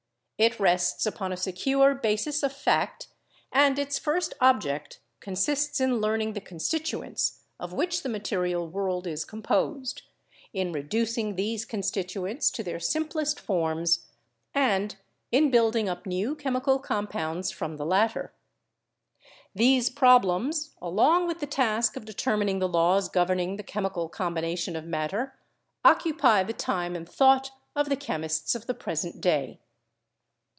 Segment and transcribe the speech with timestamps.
[0.43, 3.09] It rests upon a secure basis of fact,
[3.51, 8.67] and its first object 6 CHEMISTRY consists in learning the constituents of which the material
[8.67, 10.01] world is composed,
[10.51, 14.07] in reducing these constituents to their simplest forms,
[14.55, 14.95] and
[15.31, 18.33] in building up new chemical compounds from the latter.
[19.53, 24.85] These problems, along with the task of determining the laws governing the chemical combination of
[24.85, 25.35] matter,
[25.85, 29.59] occupy the time and thought of the chemists of the present day.